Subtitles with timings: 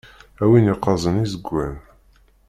[0.43, 1.75] A win yeqqazen iẓekwan.